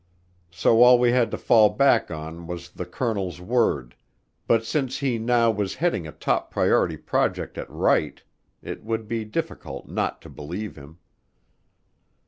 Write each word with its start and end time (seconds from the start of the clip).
So 0.49 0.81
all 0.81 0.97
we 0.97 1.11
had 1.11 1.29
to 1.29 1.37
fall 1.37 1.69
back 1.69 2.09
on 2.09 2.47
was 2.47 2.71
the 2.71 2.87
colonel's 2.87 3.39
word, 3.39 3.93
but 4.47 4.65
since 4.65 4.97
he 4.97 5.19
now 5.19 5.51
was 5.51 5.75
heading 5.75 6.07
a 6.07 6.11
top 6.11 6.49
priority 6.49 6.97
project 6.97 7.55
at 7.55 7.69
Wright, 7.69 8.23
it 8.63 8.83
would 8.83 9.07
be 9.07 9.25
difficult 9.25 9.87
not 9.89 10.19
to 10.23 10.29
believe 10.31 10.75
him. 10.75 10.97